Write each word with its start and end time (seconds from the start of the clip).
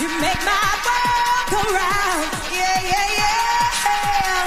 You 0.00 0.08
make 0.08 0.40
my 0.44 0.66
world 0.86 1.44
go 1.50 1.60
round. 1.76 2.24
Yeah, 2.50 2.80
yeah, 2.90 3.08
yeah. 3.20 4.44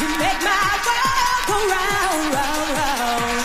You 0.00 0.08
make 0.22 0.40
my 0.46 0.64
world 0.86 1.42
go 1.50 1.56
round, 1.74 2.34
round, 2.36 2.70
round. 2.78 3.42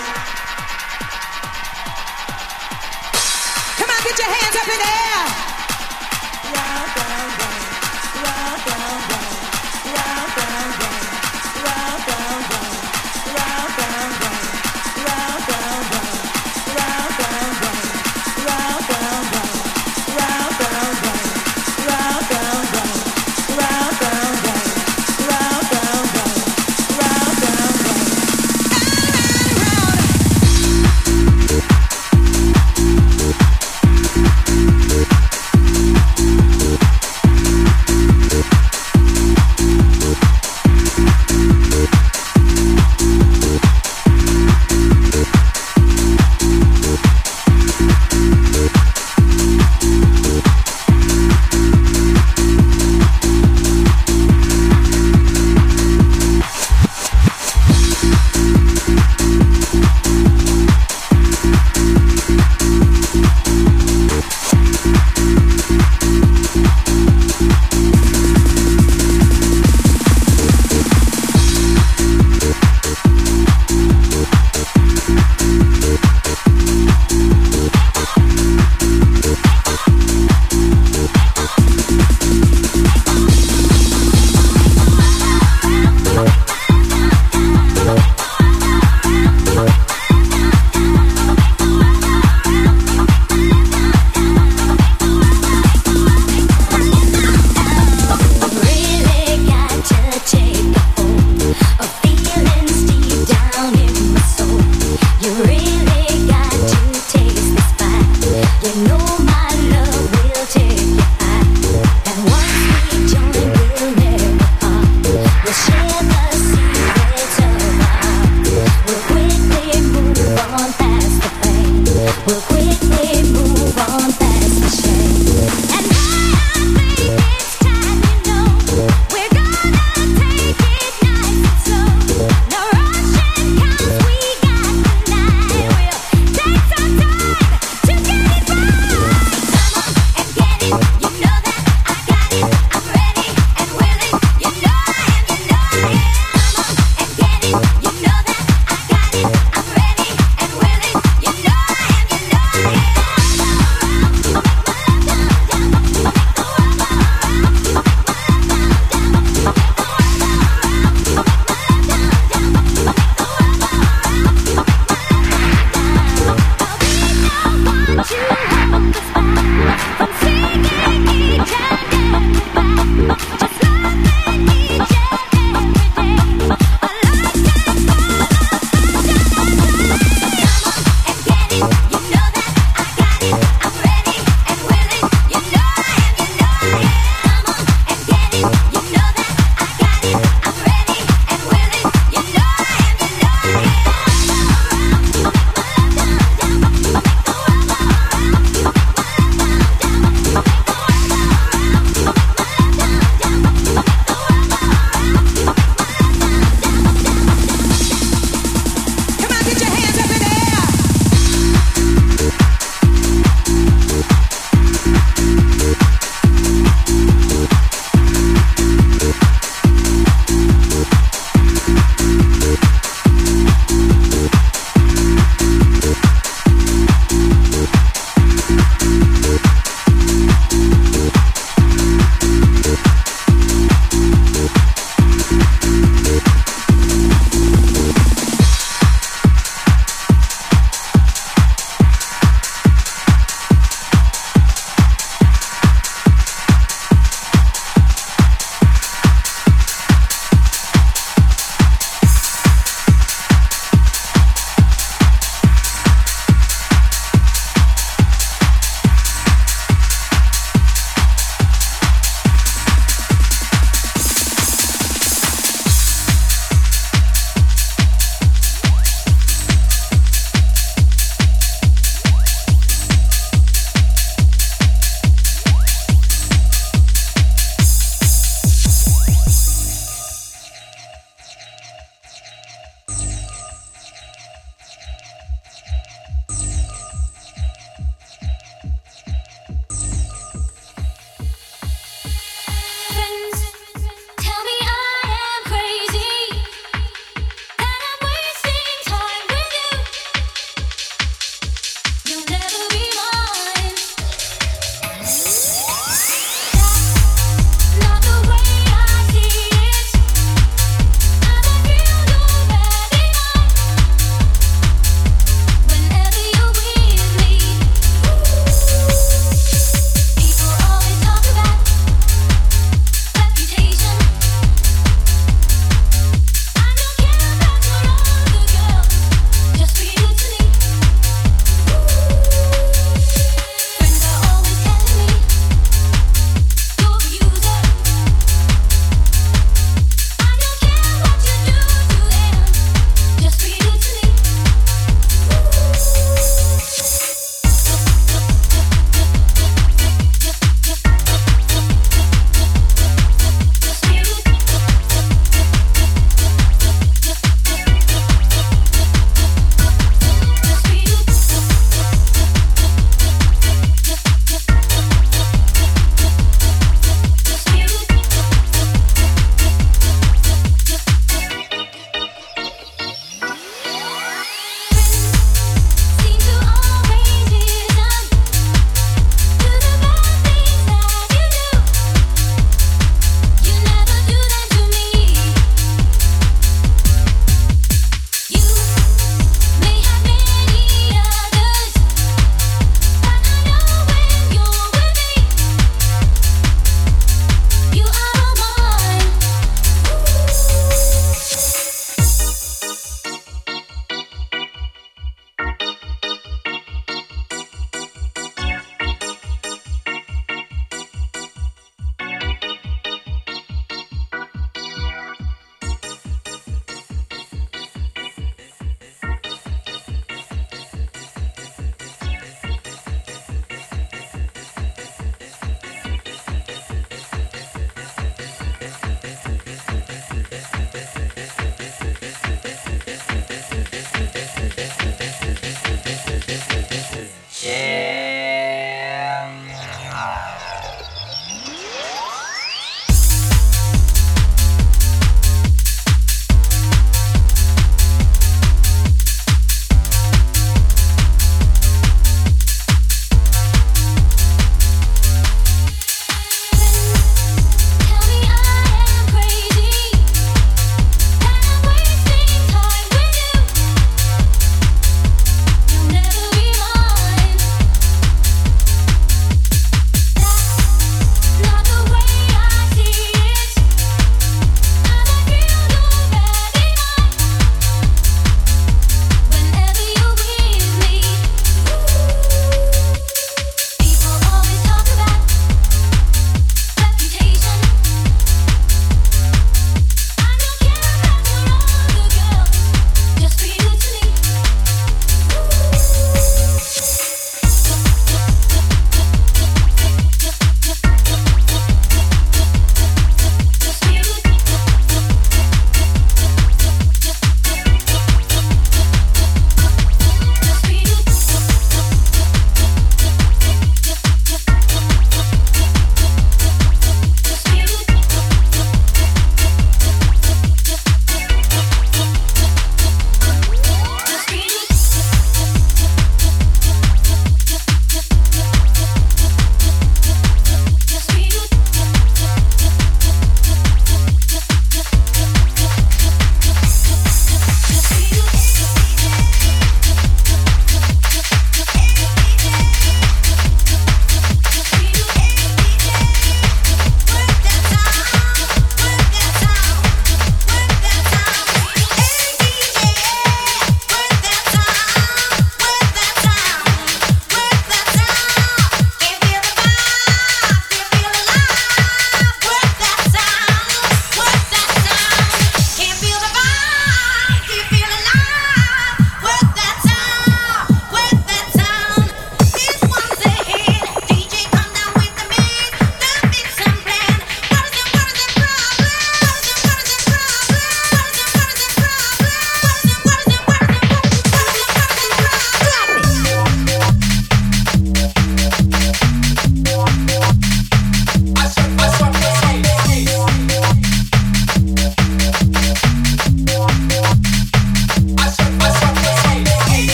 Come 3.79 3.89
on, 3.89 3.99
get 4.03 4.17
your 4.19 4.29
hands 4.29 4.55
up 4.61 4.67
in 4.69 4.77
the 4.77 4.91
air. 4.93 5.52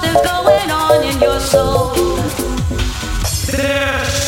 something's 0.00 0.26
going 0.26 0.70
on 0.70 1.04
in 1.04 1.20
your 1.20 1.40
soul. 1.40 1.94
There's 3.46 4.19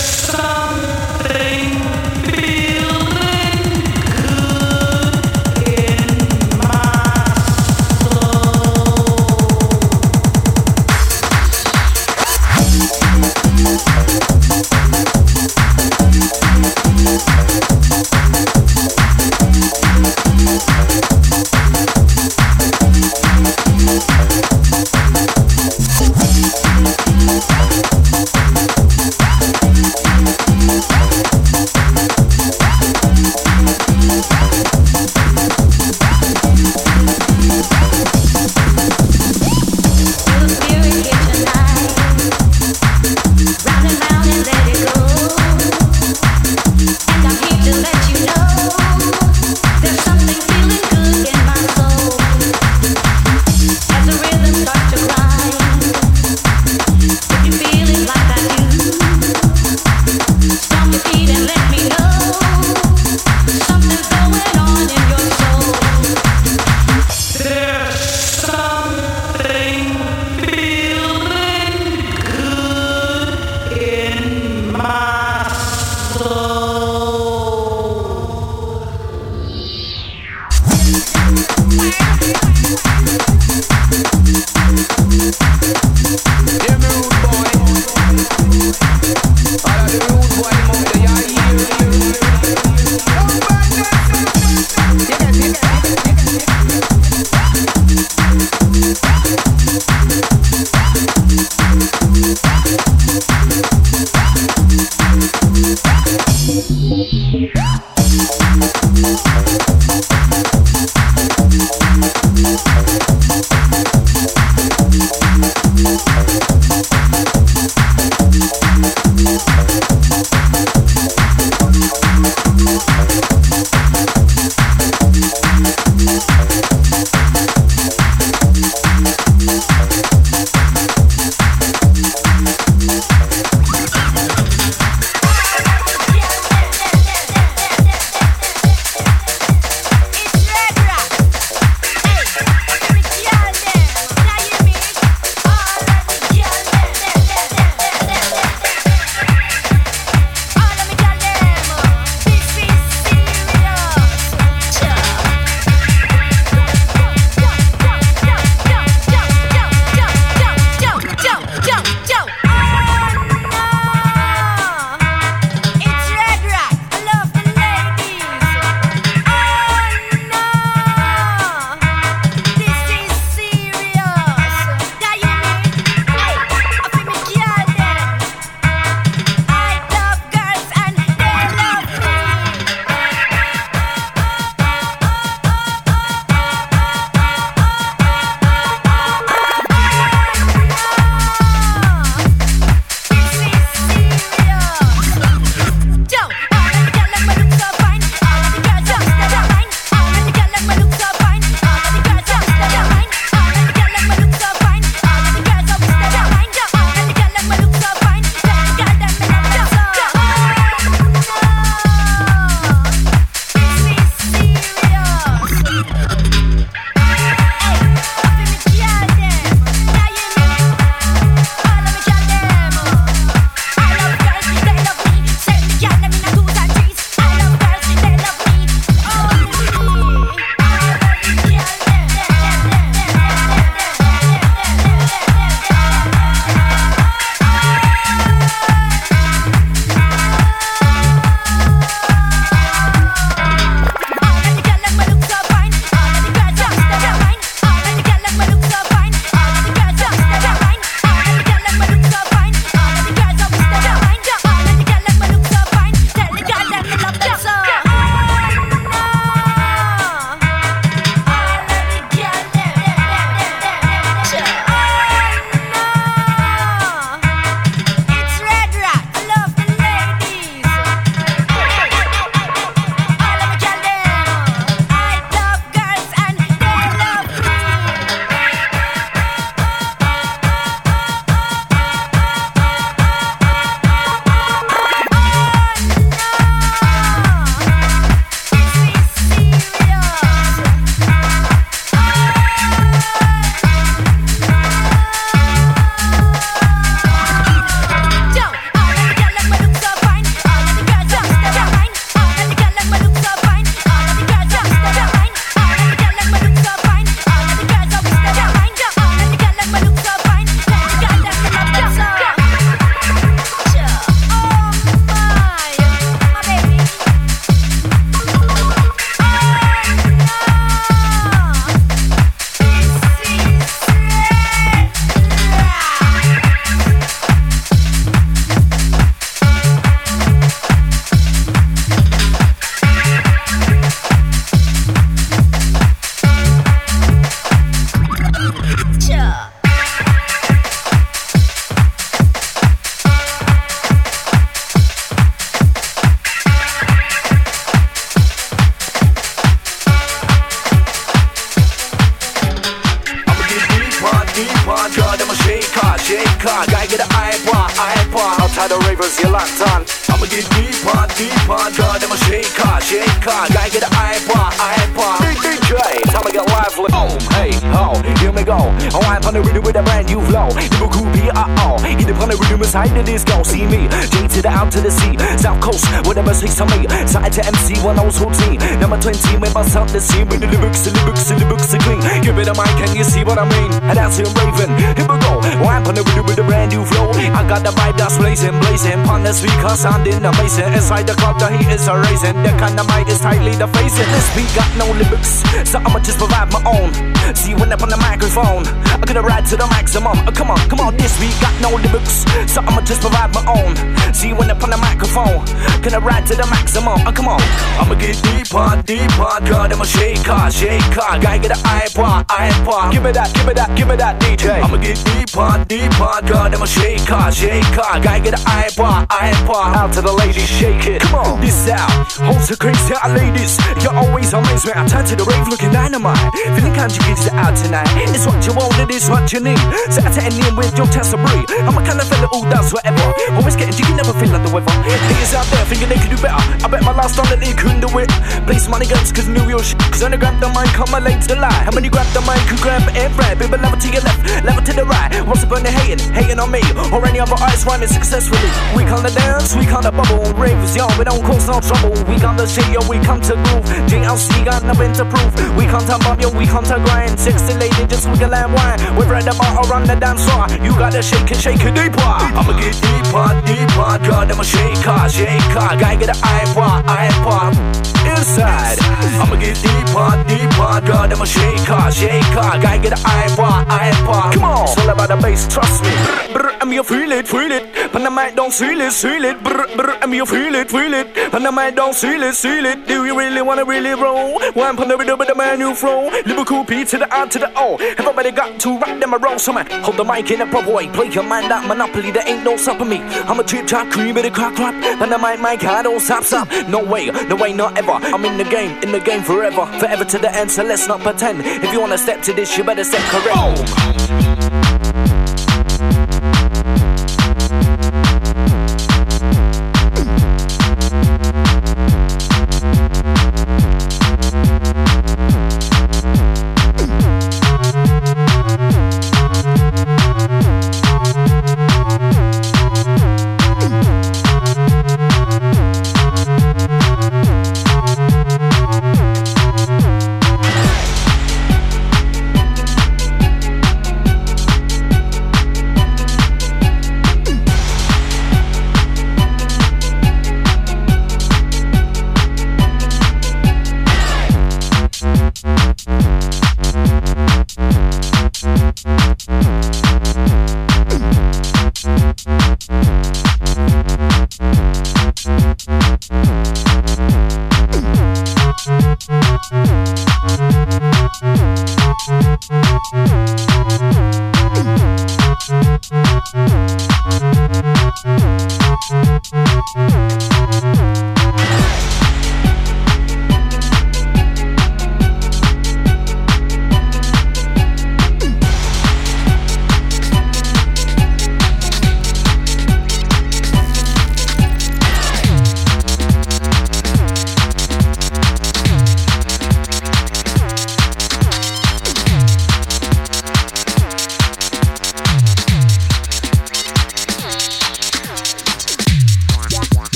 the 374.42 374.50
out 374.50 374.70
to 374.72 374.80
the 374.80 374.90
sea. 374.90 375.14
South 375.38 375.60
Coast, 375.62 375.86
whatever 376.04 376.34
say 376.34 376.50
to 376.50 376.64
me. 376.74 376.84
Side 377.06 377.32
to 377.38 377.42
MC, 377.46 377.78
one 377.80 377.98
also 377.98 378.28
T. 378.30 378.58
Number 378.82 378.98
20, 378.98 379.38
when 379.38 379.52
bust 379.52 379.76
up 379.76 379.88
the 379.88 380.00
scene 380.00 380.26
with 380.28 380.40
the 380.40 380.48
lyrics, 380.50 380.82
the 380.82 380.90
lyrics, 380.90 381.24
the 381.30 381.38
lyrics 381.38 381.72
are 381.74 381.82
clean. 381.86 382.02
Give 382.22 382.36
it 382.38 382.48
a 382.50 382.54
mic, 382.54 382.74
can 382.76 382.90
you 382.96 383.04
see 383.04 383.22
what 383.22 383.38
I 383.38 383.46
mean? 383.46 383.70
And 383.86 383.96
that's 383.96 384.18
him 384.18 384.28
raving. 384.34 384.74
Here 384.98 385.06
we 385.06 385.16
go. 385.22 385.38
Wham 385.62 385.86
on 385.86 385.94
the 385.94 386.02
rhythm 386.02 386.26
with 386.26 386.38
a 386.38 386.44
brand 386.44 386.74
new 386.74 386.84
flow. 386.84 387.14
I 387.14 387.46
got 387.46 387.62
the 387.62 387.70
vibe 387.70 387.96
that's 387.96 388.18
blazing, 388.18 388.58
blazing. 388.60 388.98
On 389.06 389.22
the 389.22 389.32
speaker, 389.32 389.74
sounding 389.78 390.24
amazing. 390.24 390.72
Inside 390.74 391.06
the 391.06 391.14
club, 391.14 391.38
the 391.38 391.48
heat 391.54 391.70
is 391.70 391.86
a 391.86 391.94
raising. 391.94 392.36
The 392.42 392.50
kind 392.58 392.78
of 392.78 392.86
mic 392.90 393.08
is 393.08 393.20
tightly 393.20 393.54
the 393.54 393.68
facing. 393.70 394.10
This 394.10 394.28
beat 394.34 394.50
got 394.58 394.70
no 394.76 394.90
lyrics, 394.90 395.46
so 395.70 395.78
I'ma 395.78 396.00
just 396.02 396.18
provide 396.18 396.50
my 396.50 396.62
own. 396.66 396.90
See 397.34 397.54
when 397.54 397.72
up 397.72 397.82
on 397.82 397.88
the 397.88 397.96
microphone, 397.96 398.66
I'm 398.90 399.00
gonna 399.06 399.22
ride 399.22 399.46
to 399.46 399.56
the 399.56 399.66
maximum. 399.68 400.18
Uh, 400.26 400.32
come 400.32 400.50
on, 400.50 400.58
come 400.68 400.80
on, 400.80 400.96
this 400.96 401.18
beat 401.20 401.34
got 401.40 401.54
no 401.62 401.70
lyrics, 401.76 402.24
so 402.50 402.60
I'ma 402.60 402.82
just 402.82 403.00
provide 403.00 403.32
my 403.34 403.44
own. 403.46 403.72
See 404.14 404.31
when 404.38 404.50
up 404.50 404.62
on 404.62 404.70
the 404.70 404.76
microphone, 404.76 405.44
Can 405.82 405.94
I 405.94 405.98
ride 405.98 406.26
to 406.26 406.34
the 406.34 406.46
maximum. 406.46 407.06
Uh, 407.06 407.12
come 407.12 407.28
on, 407.28 407.40
I'ma 407.80 407.94
get 407.94 408.16
deeper, 408.22 408.82
deeper. 408.86 409.32
God, 409.44 409.72
I'm 409.72 409.80
a 409.80 409.86
shaker, 409.86 410.50
shaker. 410.50 411.08
Gotta 411.20 411.38
get 411.38 411.52
an 411.52 411.62
iPod, 411.64 412.26
iPod. 412.26 412.92
Give 412.92 413.02
me 413.02 413.12
that, 413.12 413.34
give 413.34 413.46
me 413.46 413.54
that, 413.54 413.76
give 413.76 413.88
me 413.88 413.96
that, 413.96 414.20
DJ. 414.20 414.62
I'ma 414.62 414.76
get 414.78 414.98
deeper, 415.04 415.50
deeper. 415.68 416.14
God, 416.26 416.54
I'm 416.54 416.62
a 416.62 416.66
shaker, 416.66 417.30
shaker. 417.32 417.92
Gotta 418.00 418.20
get 418.20 418.34
an 418.34 418.44
iPod, 418.46 419.06
iPod. 419.08 419.74
Out 419.76 419.92
to 419.94 420.00
the 420.00 420.12
ladies, 420.12 420.48
shake 420.48 420.86
it. 420.86 421.02
Come 421.02 421.14
on, 421.14 421.40
this 421.40 421.68
out. 421.68 421.90
Hold 422.22 422.42
so 422.42 422.56
crazy, 422.56 422.94
out, 422.94 423.12
ladies. 423.12 423.58
You're 423.82 423.94
always 423.94 424.32
amaze 424.32 424.64
me. 424.64 424.72
I 424.74 424.86
turn 424.86 425.04
to 425.06 425.16
the 425.16 425.24
rave 425.24 425.48
looking 425.48 425.72
dynamite. 425.72 426.18
Feeling 426.56 426.74
kind 426.74 426.92
you 426.92 427.02
get 427.02 427.32
out 427.34 427.56
tonight. 427.56 427.88
It's 428.12 428.26
what 428.26 428.44
you 428.46 428.52
want, 428.54 428.78
it 428.78 428.90
is 428.90 429.08
what 429.08 429.32
you 429.32 429.40
need. 429.40 429.60
To 429.92 430.20
end 430.22 430.34
in 430.34 430.56
with 430.56 430.76
your 430.76 430.86
of 430.86 431.20
breed. 431.26 431.46
I'm 431.66 431.76
a 431.76 431.82
kind 431.84 432.00
of 432.00 432.06
fella 432.08 432.28
who 432.28 432.42
does 432.48 432.72
whatever. 432.72 433.02
Always 433.34 433.56
getting 433.56 433.74
jiggy, 433.74 433.94
never 433.94 434.12
like 434.30 434.44
the 434.46 434.52
weather. 434.54 434.70
Niggas 434.86 435.34
out 435.34 435.46
there 435.50 435.64
thinking 435.66 435.88
they 435.88 435.98
could 435.98 436.14
do 436.14 436.20
better. 436.22 436.38
I 436.62 436.68
bet 436.68 436.84
my 436.84 436.94
last 436.94 437.16
time 437.16 437.26
that 437.32 437.40
they 437.40 437.52
couldn't 437.56 437.80
do 437.80 437.90
it. 437.98 438.10
Place 438.46 438.68
money 438.68 438.86
guns 438.86 439.10
cause 439.10 439.26
knew 439.26 439.42
your 439.48 439.62
shit. 439.64 439.78
Cause 439.90 440.02
I 440.02 440.14
grab 440.16 440.38
the 440.38 440.48
mic, 440.52 440.70
I'm 440.78 440.92
late 441.02 441.22
to 441.26 441.34
the 441.34 441.40
light. 441.40 441.64
How 441.66 441.72
many 441.72 441.88
grab 441.88 442.06
the 442.14 442.20
mic, 442.22 442.38
who 442.46 442.56
grab 442.60 442.84
and 442.94 443.10
right? 443.18 443.34
Baby, 443.38 443.56
level 443.58 443.78
to 443.78 443.88
your 443.88 444.02
left, 444.02 444.22
level 444.44 444.62
to 444.62 444.72
the 444.72 444.84
right. 444.84 445.10
What's 445.26 445.42
up 445.42 445.52
on 445.52 445.62
the 445.64 445.72
hating? 445.72 445.98
Hating 446.12 446.38
on 446.38 446.50
me 446.52 446.62
or 446.92 447.00
any 447.06 447.18
other 447.18 447.38
artist 447.40 447.66
rhyming 447.66 447.88
successfully. 447.88 448.50
We 448.76 448.84
come 448.84 449.02
to 449.02 449.12
dance, 449.12 449.56
we 449.56 449.66
come 449.66 449.82
to 449.82 449.92
bubble. 449.92 450.30
Ravers, 450.36 450.76
yo, 450.76 450.86
we 450.98 451.04
don't 451.04 451.24
cause 451.24 451.48
no 451.48 451.58
trouble. 451.58 451.96
We 452.04 452.20
come 452.20 452.36
to 452.36 452.46
shit, 452.46 452.68
yo, 452.68 452.84
we 452.86 453.00
come 453.00 453.20
to 453.26 453.34
groove. 453.34 453.64
JLC 453.88 454.44
got 454.44 454.62
nothing 454.62 454.92
to 455.00 455.04
prove. 455.08 455.32
We 455.56 455.64
come 455.66 455.82
to 455.88 455.98
bump, 456.04 456.20
yo, 456.20 456.30
we 456.36 456.46
come 456.46 456.64
to 456.68 456.78
grind. 456.84 457.18
60 457.18 457.58
lady, 457.58 457.86
just 457.88 458.06
we 458.06 458.18
can 458.18 458.30
land 458.30 458.52
wine. 458.52 458.78
We're 458.94 459.08
right 459.08 459.26
about 459.26 459.66
around 459.66 459.88
the 459.88 459.96
dance 459.96 460.22
floor. 460.28 460.46
You 460.60 460.76
gotta 460.76 461.02
shake 461.02 461.30
it, 461.30 461.40
shake 461.40 461.64
it 461.64 461.74
deeper. 461.74 462.04
I'ma 462.04 462.52
get 462.60 462.76
deeper, 462.76 463.26
deeper. 463.48 464.11
God, 464.12 464.30
I'm 464.30 464.40
a 464.40 464.44
shaker, 464.44 465.08
shaker. 465.08 465.54
Gotta 465.54 465.96
get 465.96 466.10
an 466.10 466.16
iPod, 466.16 466.84
iPod. 466.84 468.01
I'ma 468.22 469.36
get 469.36 469.56
deeper, 469.56 470.24
deeper. 470.28 470.86
God, 470.86 471.12
I'm 471.12 471.20
a 471.20 471.26
shaker, 471.26 471.90
shaker. 471.90 472.34
Gotta 472.34 472.78
get 472.78 472.92
an 472.92 472.98
iPod, 472.98 473.66
iPod. 473.66 474.32
Come 474.34 474.44
on, 474.44 474.62
it's 474.64 474.78
all 474.78 474.90
about 474.90 475.08
the 475.08 475.16
bass, 475.16 475.48
trust 475.48 475.82
me. 475.82 475.90
Brr, 476.32 476.50
and 476.60 476.72
you 476.72 476.84
feel 476.84 477.10
it, 477.10 477.26
feel 477.26 477.50
it. 477.50 477.92
But 477.92 478.02
the 478.02 478.10
mic 478.10 478.36
don't 478.36 478.52
feel 478.52 478.80
it, 478.80 478.92
feel 478.92 479.24
it. 479.24 479.42
Brr, 479.42 479.66
brr, 479.76 479.98
and 480.02 480.14
you 480.14 480.24
feel 480.24 480.54
it, 480.54 480.70
feel 480.70 480.94
it. 480.94 481.16
And 481.34 481.44
the 481.44 481.50
mic 481.50 481.74
don't 481.74 481.94
feel 481.94 482.22
it, 482.22 482.34
feel 482.36 482.64
it. 482.64 482.86
Do 482.86 483.04
you 483.04 483.18
really 483.18 483.42
wanna 483.42 483.64
really 483.64 483.90
roll? 483.90 484.40
One 484.52 484.76
rhythm 484.76 485.18
with 485.18 485.28
the 485.28 485.34
man 485.34 485.58
you 485.58 485.74
flow. 485.74 486.08
Liverpool 486.24 486.64
P 486.64 486.84
to 486.84 486.98
the 486.98 487.14
R 487.14 487.26
to 487.26 487.38
the 487.40 487.52
O. 487.56 487.76
Everybody 487.98 488.30
got 488.30 488.60
to 488.60 488.78
rock 488.78 489.00
them 489.00 489.14
a 489.14 489.18
roll, 489.18 489.38
so 489.38 489.52
man. 489.52 489.66
Hold 489.82 489.96
the 489.96 490.04
mic 490.04 490.30
in 490.30 490.40
a 490.40 490.46
proper 490.46 490.72
way. 490.72 490.86
Play 490.88 491.08
your 491.08 491.24
mind 491.24 491.50
that 491.50 491.66
monopoly, 491.66 492.12
there 492.12 492.28
ain't 492.28 492.44
no 492.44 492.56
stopping 492.56 492.88
me. 492.88 492.98
I'm 493.26 493.40
a 493.40 493.44
chip 493.44 493.66
chop, 493.66 493.90
cream 493.90 494.16
of 494.16 494.22
the 494.22 494.30
crack 494.30 494.56
rap. 494.58 494.74
And 495.02 495.10
the 495.10 495.18
mic, 495.18 495.40
mic, 495.40 495.64
I 495.64 495.82
don't 495.82 496.00
stop, 496.00 496.22
stop. 496.22 496.48
No 496.68 496.84
way, 496.84 497.06
no 497.06 497.34
way, 497.34 497.52
not 497.52 497.76
ever. 497.76 498.11
I'm 498.14 498.24
in 498.26 498.36
the 498.36 498.44
game, 498.44 498.82
in 498.82 498.92
the 498.92 499.00
game 499.00 499.22
forever. 499.22 499.66
Forever 499.78 500.04
to 500.04 500.18
the 500.18 500.34
end, 500.34 500.50
so 500.50 500.62
let's 500.62 500.86
not 500.86 501.00
pretend. 501.00 501.40
If 501.40 501.72
you 501.72 501.80
wanna 501.80 501.98
step 501.98 502.22
to 502.22 502.32
this, 502.32 502.56
you 502.58 502.64
better 502.64 502.84
step 502.84 503.00
correct. 503.10 503.36
Oh. 503.38 505.21